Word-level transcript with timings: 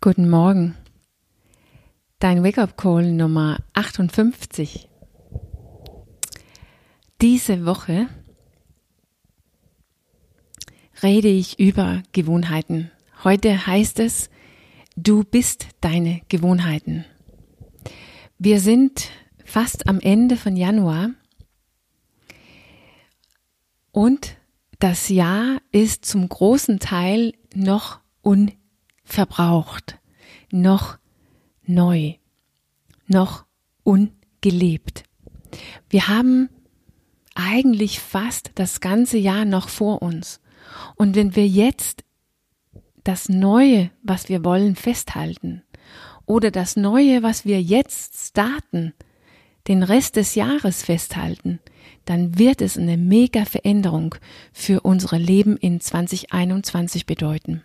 Guten 0.00 0.30
Morgen. 0.30 0.76
Dein 2.20 2.44
Wake-up-Call 2.44 3.10
Nummer 3.10 3.58
58. 3.72 4.88
Diese 7.20 7.66
Woche 7.66 8.06
rede 11.02 11.26
ich 11.26 11.58
über 11.58 12.04
Gewohnheiten. 12.12 12.92
Heute 13.24 13.66
heißt 13.66 13.98
es, 13.98 14.30
du 14.94 15.24
bist 15.24 15.66
deine 15.80 16.20
Gewohnheiten. 16.28 17.04
Wir 18.38 18.60
sind 18.60 19.10
fast 19.44 19.88
am 19.88 19.98
Ende 19.98 20.36
von 20.36 20.56
Januar 20.56 21.10
und 23.90 24.36
das 24.78 25.08
Jahr 25.08 25.60
ist 25.72 26.04
zum 26.04 26.28
großen 26.28 26.78
Teil 26.78 27.32
noch 27.52 27.98
un 28.22 28.52
verbraucht, 29.08 29.98
noch 30.50 30.98
neu, 31.64 32.14
noch 33.06 33.44
ungelebt. 33.82 35.04
Wir 35.88 36.08
haben 36.08 36.48
eigentlich 37.34 38.00
fast 38.00 38.52
das 38.54 38.80
ganze 38.80 39.18
Jahr 39.18 39.44
noch 39.44 39.68
vor 39.68 40.02
uns. 40.02 40.40
Und 40.96 41.16
wenn 41.16 41.34
wir 41.34 41.46
jetzt 41.46 42.04
das 43.04 43.28
Neue, 43.28 43.90
was 44.02 44.28
wir 44.28 44.44
wollen, 44.44 44.76
festhalten 44.76 45.62
oder 46.26 46.50
das 46.50 46.76
Neue, 46.76 47.22
was 47.22 47.46
wir 47.46 47.62
jetzt 47.62 48.28
starten, 48.28 48.92
den 49.68 49.82
Rest 49.82 50.16
des 50.16 50.34
Jahres 50.34 50.82
festhalten, 50.82 51.60
dann 52.04 52.38
wird 52.38 52.60
es 52.60 52.76
eine 52.76 52.96
mega 52.96 53.44
Veränderung 53.44 54.14
für 54.52 54.80
unsere 54.80 55.18
Leben 55.18 55.56
in 55.56 55.80
2021 55.80 57.06
bedeuten 57.06 57.62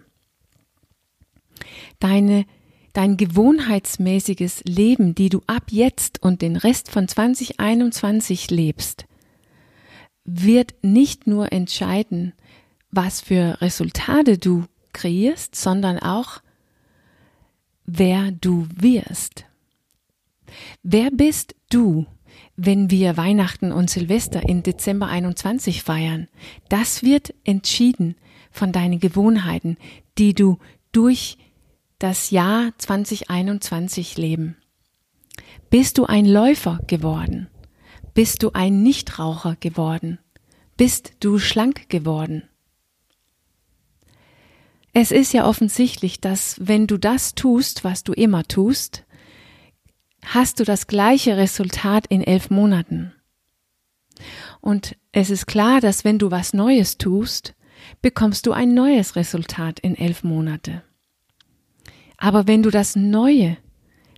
deine, 1.99 2.45
dein 2.93 3.17
gewohnheitsmäßiges 3.17 4.63
Leben, 4.65 5.15
die 5.15 5.29
du 5.29 5.41
ab 5.47 5.65
jetzt 5.71 6.21
und 6.21 6.41
den 6.41 6.55
Rest 6.55 6.91
von 6.91 7.07
2021 7.07 8.51
lebst, 8.51 9.05
wird 10.25 10.75
nicht 10.81 11.27
nur 11.27 11.51
entscheiden, 11.51 12.33
was 12.91 13.21
für 13.21 13.61
Resultate 13.61 14.37
du 14.37 14.65
kreierst, 14.93 15.55
sondern 15.55 15.99
auch, 15.99 16.41
wer 17.85 18.31
du 18.31 18.67
wirst. 18.75 19.45
Wer 20.83 21.09
bist 21.11 21.55
du, 21.69 22.05
wenn 22.55 22.91
wir 22.91 23.17
Weihnachten 23.17 23.71
und 23.71 23.89
Silvester 23.89 24.47
in 24.47 24.63
Dezember 24.63 25.07
21 25.07 25.83
feiern? 25.83 26.27
Das 26.69 27.03
wird 27.03 27.33
entschieden 27.43 28.15
von 28.51 28.71
deinen 28.71 28.99
Gewohnheiten, 28.99 29.77
die 30.17 30.33
du 30.33 30.59
durch 30.91 31.37
das 31.99 32.31
Jahr 32.31 32.71
2021 32.77 34.17
leben? 34.17 34.57
Bist 35.69 35.97
du 35.97 36.05
ein 36.05 36.25
Läufer 36.25 36.79
geworden? 36.87 37.49
Bist 38.13 38.43
du 38.43 38.51
ein 38.53 38.83
Nichtraucher 38.83 39.55
geworden? 39.59 40.19
Bist 40.77 41.13
du 41.19 41.39
schlank 41.39 41.89
geworden? 41.89 42.43
Es 44.93 45.11
ist 45.11 45.33
ja 45.33 45.47
offensichtlich, 45.47 46.21
dass 46.21 46.55
wenn 46.59 46.85
du 46.85 46.97
das 46.97 47.33
tust, 47.33 47.83
was 47.83 48.03
du 48.03 48.13
immer 48.13 48.43
tust, 48.43 49.05
hast 50.23 50.59
du 50.59 50.63
das 50.63 50.85
gleiche 50.85 51.37
Resultat 51.37 52.05
in 52.07 52.23
elf 52.23 52.51
Monaten. 52.51 53.13
Und 54.61 54.95
es 55.11 55.31
ist 55.31 55.47
klar, 55.47 55.81
dass 55.81 56.05
wenn 56.05 56.19
du 56.19 56.29
was 56.29 56.53
Neues 56.53 56.97
tust, 56.97 57.55
bekommst 58.01 58.45
du 58.45 58.51
ein 58.51 58.73
neues 58.73 59.15
Resultat 59.15 59.79
in 59.79 59.95
elf 59.95 60.23
Monate. 60.23 60.83
Aber 62.23 62.47
wenn 62.47 62.63
du 62.63 62.69
das 62.69 62.95
Neue 62.95 63.57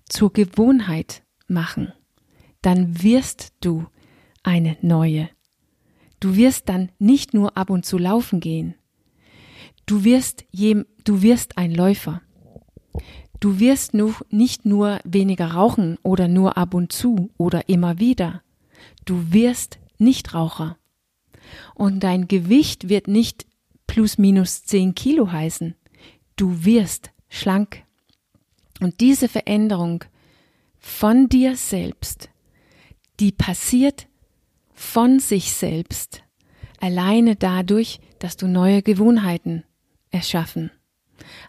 zur 0.08 0.32
Gewohnheit 0.32 1.24
machen, 1.48 1.92
dann 2.62 3.02
wirst 3.02 3.54
du 3.62 3.88
eine 4.44 4.78
neue. 4.82 5.28
Du 6.20 6.36
wirst 6.36 6.70
dann 6.70 6.92
nicht 7.00 7.34
nur 7.34 7.58
ab 7.58 7.72
und 7.72 7.84
zu 7.84 7.98
laufen 7.98 8.42
gehen. 8.42 8.76
Du 9.88 10.04
wirst, 10.04 10.46
jem, 10.52 10.86
du 11.04 11.24
wirst 11.24 11.58
ein 11.58 11.74
Läufer. 11.74 12.22
Du 13.40 13.60
wirst 13.60 13.96
nur, 13.96 14.14
nicht 14.30 14.68
nur 14.68 15.00
weniger 15.04 15.54
rauchen 15.54 15.98
oder 16.04 16.28
nur 16.28 16.58
ab 16.58 16.76
und 16.76 16.92
zu 16.92 17.32
oder 17.40 17.70
immer 17.70 17.98
wieder. 17.98 18.44
Du 19.06 19.34
wirst 19.34 19.80
Nichtraucher. 19.98 20.78
Und 21.74 22.04
dein 22.04 22.28
Gewicht 22.28 22.88
wird 22.88 23.08
nicht 23.08 23.48
plus 23.88 24.20
minus 24.20 24.64
zehn 24.64 24.94
Kilo 24.94 25.32
heißen. 25.32 25.74
Du 26.36 26.66
wirst 26.66 27.10
schlank 27.30 27.85
und 28.80 29.00
diese 29.00 29.28
Veränderung 29.30 30.04
von 30.80 31.30
dir 31.30 31.56
selbst, 31.56 32.30
die 33.20 33.32
passiert 33.32 34.08
von 34.74 35.20
sich 35.20 35.54
selbst, 35.54 36.24
alleine 36.80 37.36
dadurch, 37.36 38.00
dass 38.20 38.38
du 38.38 38.48
neue 38.48 38.82
Gewohnheiten 38.82 39.64
erschaffen, 40.12 40.72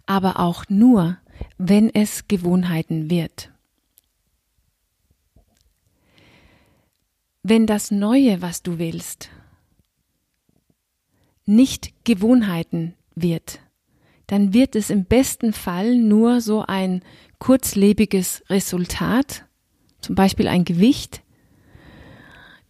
aber 0.07 0.39
auch 0.39 0.65
nur, 0.69 1.19
wenn 1.59 1.95
es 1.95 2.29
Gewohnheiten 2.29 3.11
wird. 3.11 3.51
Wenn 7.43 7.67
das 7.67 7.91
Neue, 7.91 8.43
was 8.43 8.63
du 8.63 8.79
willst, 8.79 9.31
nicht 11.45 11.93
Gewohnheiten 12.05 12.95
wird, 13.15 13.61
dann 14.27 14.53
wird 14.53 14.75
es 14.75 14.91
im 14.91 15.05
besten 15.05 15.53
Fall 15.53 15.97
nur 15.97 16.41
so 16.41 16.65
ein 16.67 17.03
kurzlebiges 17.39 18.43
Resultat, 18.49 19.45
zum 20.01 20.15
Beispiel 20.15 20.49
ein 20.49 20.65
Gewicht, 20.65 21.23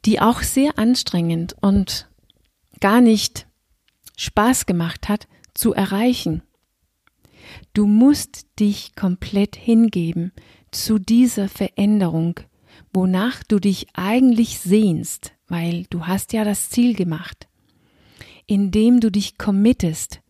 die 0.04 0.20
auch 0.20 0.42
sehr 0.42 0.78
anstrengend 0.78 1.56
und 1.60 2.08
gar 2.80 3.00
nicht 3.00 3.46
Spaß 4.16 4.66
gemacht 4.66 5.08
hat, 5.08 5.26
zu 5.54 5.72
erreichen. 5.72 6.42
Du 7.74 7.86
musst 7.86 8.46
dich 8.58 8.94
komplett 8.94 9.56
hingeben 9.56 10.32
zu 10.70 10.98
dieser 10.98 11.48
Veränderung, 11.48 12.40
wonach 12.92 13.42
du 13.42 13.58
dich 13.58 13.86
eigentlich 13.94 14.58
sehnst, 14.58 15.32
weil 15.48 15.84
du 15.90 16.06
hast 16.06 16.32
ja 16.32 16.44
das 16.44 16.70
Ziel 16.70 16.94
gemacht, 16.94 17.48
indem 18.46 19.00
du 19.00 19.10
dich 19.10 19.38
committest, 19.38 20.20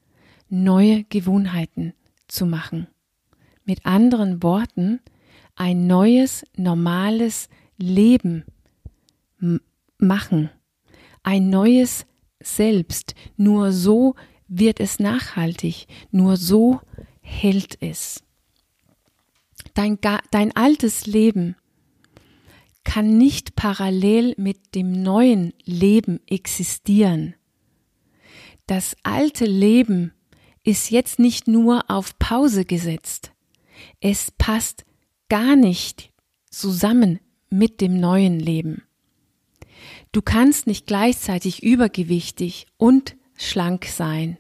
neue 0.49 1.05
Gewohnheiten 1.05 1.93
zu 2.29 2.47
machen. 2.47 2.89
Mit 3.65 3.85
anderen 3.85 4.43
Worten, 4.43 5.01
ein 5.55 5.87
neues, 5.87 6.45
normales 6.57 7.49
Leben 7.77 8.45
machen. 9.99 10.51
Ein 11.23 11.51
neues 11.51 12.07
Selbst. 12.41 13.15
Nur 13.37 13.73
so 13.73 14.15
wird 14.47 14.79
es 14.81 15.01
nachhaltig. 15.01 15.87
Nur 16.11 16.37
so 16.37 16.81
hält 17.21 17.79
es. 17.83 18.23
Dein, 19.75 19.99
dein 20.31 20.55
altes 20.55 21.07
Leben 21.07 21.57
kann 22.85 23.19
nicht 23.19 23.57
parallel 23.57 24.35
mit 24.39 24.75
dem 24.77 25.03
neuen 25.03 25.53
Leben 25.65 26.21
existieren. 26.27 27.35
Das 28.67 28.97
alte 29.03 29.45
Leben 29.45 30.13
ist 30.67 30.91
jetzt 30.91 31.19
nicht 31.21 31.47
nur 31.47 31.89
auf 31.89 32.19
Pause 32.19 32.65
gesetzt. 32.65 33.31
Es 34.01 34.33
passt 34.33 34.85
gar 35.29 35.55
nicht 35.55 36.13
zusammen 36.51 37.21
mit 37.49 37.81
dem 37.81 38.01
neuen 38.01 38.41
Leben. 38.41 38.83
Du 40.11 40.23
kannst 40.23 40.67
nicht 40.67 40.87
gleichzeitig 40.87 41.63
übergewichtig 41.63 42.67
und 42.77 43.17
schlank 43.37 43.85
sein. 43.85 44.39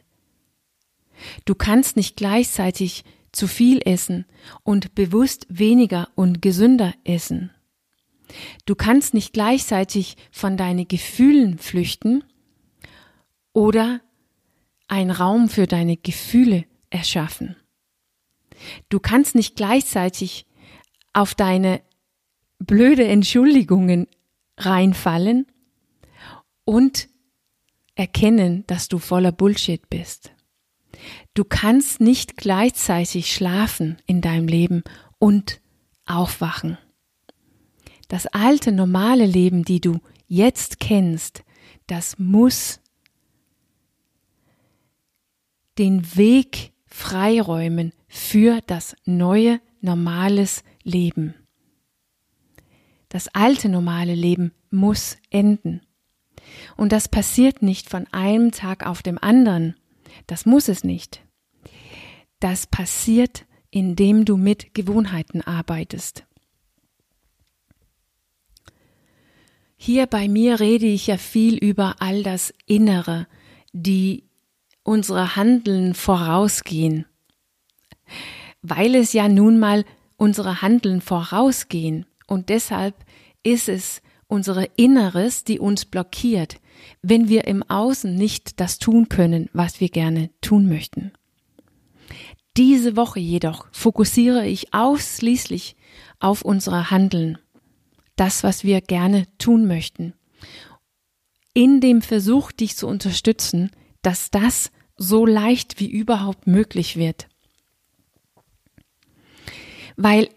Du 1.45 1.55
kannst 1.55 1.97
nicht 1.97 2.17
gleichzeitig 2.17 3.05
zu 3.31 3.47
viel 3.47 3.81
essen 3.85 4.27
und 4.65 4.95
bewusst 4.95 5.47
weniger 5.49 6.09
und 6.17 6.43
gesünder 6.43 6.93
essen. 7.05 7.51
Du 8.65 8.75
kannst 8.75 9.15
nicht 9.15 9.33
gleichzeitig 9.33 10.17
von 10.33 10.57
deinen 10.57 10.89
Gefühlen 10.89 11.59
flüchten 11.59 12.25
oder 13.53 14.01
ein 14.88 15.10
Raum 15.10 15.48
für 15.48 15.66
deine 15.66 15.97
Gefühle 15.97 16.65
erschaffen. 16.91 17.56
Du 18.88 19.00
kannst 19.00 19.34
nicht 19.34 19.56
gleichzeitig 19.56 20.47
auf 21.12 21.34
deine 21.34 21.80
blöde 22.59 23.06
Entschuldigungen 23.06 24.06
reinfallen 24.56 25.47
und 26.65 27.09
erkennen, 27.94 28.65
dass 28.66 28.88
du 28.88 28.98
voller 28.98 29.33
Bullshit 29.33 29.88
bist. 29.88 30.33
Du 31.34 31.44
kannst 31.44 32.00
nicht 32.00 32.36
gleichzeitig 32.36 33.33
schlafen 33.33 33.98
in 34.06 34.21
deinem 34.21 34.48
Leben 34.48 34.83
und 35.18 35.60
aufwachen. 36.06 36.78
Das 38.09 38.27
alte 38.27 38.72
normale 38.72 39.27
Leben, 39.27 39.65
die 39.65 39.80
du 39.80 39.98
jetzt 40.28 40.80
kennst, 40.80 41.42
das 41.86 42.18
muss 42.18 42.80
den 45.78 46.17
Weg 46.17 46.73
freiräumen 46.87 47.93
für 48.09 48.61
das 48.67 48.97
neue, 49.05 49.61
normales 49.81 50.65
Leben. 50.83 51.34
Das 53.09 53.28
alte, 53.28 53.69
normale 53.69 54.15
Leben 54.15 54.53
muss 54.71 55.17
enden. 55.31 55.81
Und 56.77 56.93
das 56.93 57.09
passiert 57.09 57.63
nicht 57.63 57.89
von 57.89 58.07
einem 58.13 58.53
Tag 58.53 58.87
auf 58.87 59.03
dem 59.03 59.19
anderen. 59.19 59.77
Das 60.27 60.47
muss 60.47 60.69
es 60.69 60.84
nicht. 60.84 61.23
Das 62.41 62.67
passiert, 62.67 63.47
indem 63.71 64.25
du 64.25 64.37
mit 64.37 64.75
Gewohnheiten 64.75 65.41
arbeitest. 65.41 66.25
Hier 69.77 70.07
bei 70.07 70.29
mir 70.29 70.59
rede 70.59 70.87
ich 70.87 71.07
ja 71.07 71.19
viel 71.19 71.57
über 71.57 71.97
all 72.01 72.22
das 72.22 72.53
Innere, 72.67 73.27
die 73.72 74.26
unsere 74.86 75.36
Handeln 75.36 75.94
vorausgehen. 75.94 77.06
Weil 78.62 78.94
es 78.94 79.12
ja 79.12 79.28
nun 79.28 79.59
mal 79.59 79.84
unsere 80.16 80.62
Handeln 80.62 81.00
vorausgehen 81.00 82.06
und 82.27 82.48
deshalb 82.48 82.94
ist 83.42 83.68
es 83.68 84.03
unsere 84.28 84.65
Inneres, 84.77 85.44
die 85.44 85.59
uns 85.59 85.84
blockiert, 85.84 86.60
wenn 87.03 87.28
wir 87.28 87.47
im 87.47 87.62
Außen 87.62 88.15
nicht 88.15 88.60
das 88.60 88.78
tun 88.78 89.09
können, 89.09 89.48
was 89.53 89.80
wir 89.80 89.88
gerne 89.88 90.30
tun 90.41 90.68
möchten. 90.68 91.12
Diese 92.56 92.97
Woche 92.97 93.21
jedoch 93.21 93.66
fokussiere 93.71 94.47
ich 94.47 94.72
ausschließlich 94.72 95.77
auf 96.18 96.42
unsere 96.42 96.91
Handeln 96.91 97.38
das, 98.16 98.42
was 98.42 98.65
wir 98.65 98.80
gerne 98.80 99.27
tun 99.38 99.66
möchten. 99.66 100.15
In 101.53 101.80
dem 101.80 102.03
Versuch, 102.03 102.50
dich 102.50 102.77
zu 102.77 102.86
unterstützen, 102.86 103.71
dass 104.07 104.31
das 104.31 104.71
so 104.97 105.27
leicht 105.27 105.81
wie 105.81 105.91
überhaupt 105.91 106.47
möglich 106.47 106.97
wird. 106.97 107.29
Weil 109.97 110.29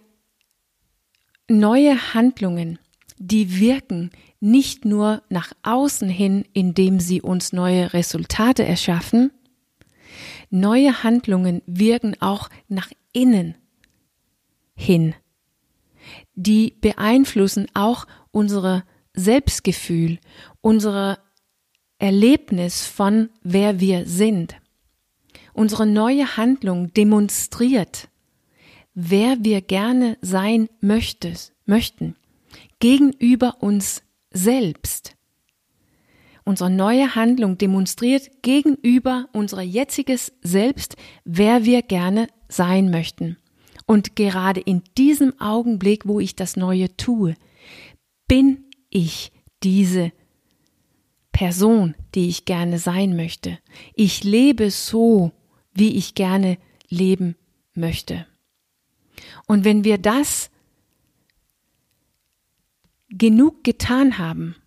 neue 1.47 2.13
Handlungen, 2.13 2.79
die 3.17 3.59
wirken 3.59 4.11
nicht 4.39 4.85
nur 4.85 5.21
nach 5.29 5.53
außen 5.63 6.09
hin, 6.09 6.45
indem 6.53 6.99
sie 6.99 7.21
uns 7.21 7.53
neue 7.53 7.93
Resultate 7.93 8.65
erschaffen, 8.65 9.31
neue 10.49 11.03
Handlungen 11.03 11.61
wirken 11.65 12.19
auch 12.21 12.49
nach 12.67 12.89
innen 13.13 13.55
hin 14.75 15.13
die 16.35 16.75
beeinflussen 16.79 17.67
auch 17.73 18.05
unsere 18.31 18.83
Selbstgefühl, 19.13 20.19
unsere 20.61 21.19
Erlebnis 21.99 22.85
von 22.85 23.29
wer 23.43 23.79
wir 23.79 24.05
sind. 24.05 24.55
Unsere 25.53 25.85
neue 25.85 26.37
Handlung 26.37 26.93
demonstriert, 26.93 28.07
wer 28.93 29.43
wir 29.43 29.61
gerne 29.61 30.17
sein 30.21 30.69
möchtes, 30.79 31.51
möchten, 31.65 32.15
gegenüber 32.79 33.57
uns 33.61 34.01
selbst. 34.31 35.15
Unsere 36.45 36.69
neue 36.69 37.15
Handlung 37.15 37.57
demonstriert 37.57 38.41
gegenüber 38.41 39.27
unser 39.33 39.61
jetziges 39.61 40.31
Selbst, 40.41 40.95
wer 41.25 41.65
wir 41.65 41.81
gerne 41.81 42.27
sein 42.47 42.89
möchten. 42.89 43.37
Und 43.85 44.15
gerade 44.15 44.61
in 44.61 44.83
diesem 44.97 45.39
Augenblick, 45.39 46.07
wo 46.07 46.19
ich 46.19 46.35
das 46.35 46.55
Neue 46.55 46.95
tue, 46.95 47.35
bin 48.27 48.65
ich 48.89 49.31
diese 49.63 50.11
Person, 51.39 51.95
die 52.15 52.27
ich 52.27 52.43
gerne 52.43 52.79
sein 52.79 53.15
möchte. 53.15 53.59
Ich 53.95 54.25
lebe 54.25 54.71
so, 54.71 55.31
wie 55.71 55.95
ich 55.95 56.13
gerne 56.13 56.57
leben 56.89 57.37
möchte. 57.73 58.27
Und 59.47 59.63
wenn 59.63 59.85
wir 59.85 59.99
das 59.99 60.51
genug 63.07 63.63
getan 63.63 64.17
haben, 64.17 64.57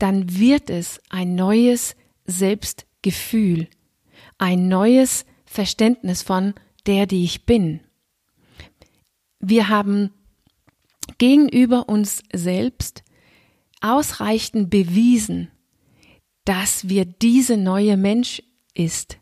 dann 0.00 0.36
wird 0.36 0.70
es 0.70 1.00
ein 1.08 1.36
neues 1.36 1.94
Selbstgefühl, 2.24 3.68
ein 4.38 4.66
neues 4.66 5.24
Verständnis 5.44 6.22
von 6.22 6.54
der, 6.88 7.06
die 7.06 7.22
ich 7.22 7.46
bin. 7.46 7.78
Wir 9.38 9.68
haben 9.68 10.10
gegenüber 11.18 11.88
uns 11.88 12.24
selbst 12.32 13.04
ausreichend 13.80 14.68
bewiesen, 14.68 15.52
dass 16.48 16.88
wir 16.88 17.04
diese 17.04 17.58
neue 17.58 17.98
Mensch 17.98 18.42
ist. 18.72 19.18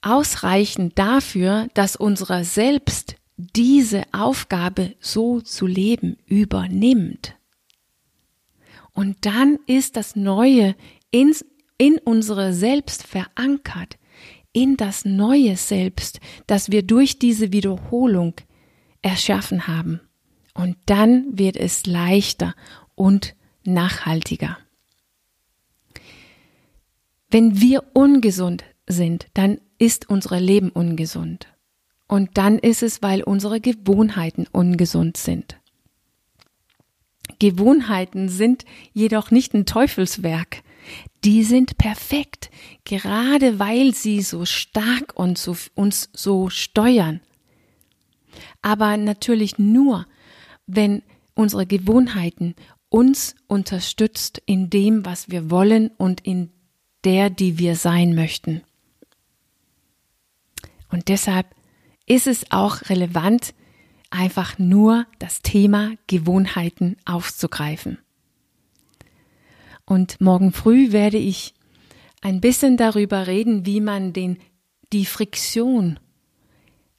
Ausreichend 0.00 0.96
dafür, 0.96 1.66
dass 1.74 1.96
unser 1.96 2.44
Selbst 2.44 3.16
diese 3.36 4.04
Aufgabe 4.12 4.94
so 5.00 5.40
zu 5.40 5.66
leben 5.66 6.18
übernimmt. 6.26 7.34
Und 8.92 9.26
dann 9.26 9.58
ist 9.66 9.96
das 9.96 10.14
Neue 10.14 10.76
in, 11.10 11.34
in 11.78 11.98
unsere 11.98 12.52
Selbst 12.52 13.04
verankert 13.04 13.98
in 14.52 14.76
das 14.76 15.04
neue 15.04 15.56
Selbst, 15.56 16.20
das 16.46 16.70
wir 16.70 16.84
durch 16.84 17.18
diese 17.18 17.52
Wiederholung 17.52 18.34
erschaffen 19.02 19.66
haben. 19.66 20.00
Und 20.54 20.76
dann 20.86 21.36
wird 21.36 21.56
es 21.56 21.86
leichter 21.86 22.54
und 22.94 23.34
nachhaltiger. 23.64 24.56
Wenn 27.30 27.60
wir 27.60 27.84
ungesund 27.94 28.64
sind, 28.86 29.26
dann 29.34 29.60
ist 29.78 30.10
unser 30.10 30.40
Leben 30.40 30.70
ungesund. 30.70 31.46
Und 32.08 32.30
dann 32.34 32.58
ist 32.58 32.82
es, 32.82 33.02
weil 33.02 33.22
unsere 33.22 33.60
Gewohnheiten 33.60 34.46
ungesund 34.50 35.16
sind. 35.16 35.56
Gewohnheiten 37.38 38.28
sind 38.28 38.64
jedoch 38.92 39.30
nicht 39.30 39.54
ein 39.54 39.64
Teufelswerk 39.64 40.62
die 41.24 41.42
sind 41.42 41.76
perfekt, 41.78 42.50
gerade 42.84 43.58
weil 43.58 43.94
sie 43.94 44.22
so 44.22 44.44
stark 44.44 45.12
und 45.14 45.38
so, 45.38 45.56
uns 45.74 46.08
so 46.12 46.48
steuern. 46.48 47.20
Aber 48.62 48.96
natürlich 48.96 49.58
nur, 49.58 50.06
wenn 50.66 51.02
unsere 51.34 51.66
Gewohnheiten 51.66 52.54
uns 52.88 53.34
unterstützt 53.46 54.42
in 54.46 54.70
dem, 54.70 55.04
was 55.04 55.30
wir 55.30 55.50
wollen 55.50 55.90
und 55.96 56.20
in 56.22 56.50
der, 57.04 57.30
die 57.30 57.58
wir 57.58 57.76
sein 57.76 58.14
möchten. 58.14 58.62
Und 60.90 61.08
deshalb 61.08 61.46
ist 62.06 62.26
es 62.26 62.50
auch 62.50 62.88
relevant, 62.88 63.54
einfach 64.10 64.58
nur 64.58 65.06
das 65.18 65.42
Thema 65.42 65.92
Gewohnheiten 66.08 66.96
aufzugreifen. 67.04 67.98
Und 69.86 70.20
morgen 70.20 70.52
früh 70.52 70.92
werde 70.92 71.18
ich 71.18 71.54
ein 72.20 72.40
bisschen 72.40 72.76
darüber 72.76 73.26
reden, 73.26 73.66
wie 73.66 73.80
man 73.80 74.12
den, 74.12 74.38
die 74.92 75.06
Friktion 75.06 75.98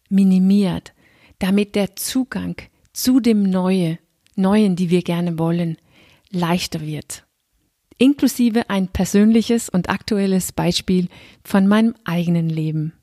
minimiert, 0.09 0.93
damit 1.39 1.75
der 1.75 1.95
Zugang 1.95 2.55
zu 2.93 3.19
dem 3.19 3.43
Neue, 3.43 3.99
Neuen, 4.35 4.75
die 4.75 4.89
wir 4.89 5.03
gerne 5.03 5.37
wollen, 5.37 5.77
leichter 6.31 6.81
wird. 6.81 7.25
Inklusive 8.01 8.67
ein 8.67 8.87
persönliches 8.87 9.69
und 9.69 9.87
aktuelles 9.91 10.53
Beispiel 10.53 11.07
von 11.43 11.67
meinem 11.67 11.93
eigenen 12.03 12.49
Leben. 12.49 12.93